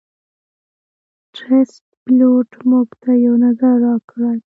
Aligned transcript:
ټرسټ 1.35 1.83
پیلوټ- 2.01 2.49
موږ 2.69 2.89
ته 3.01 3.11
یو 3.25 3.35
نظر 3.45 3.73
راکړئ 3.85 4.39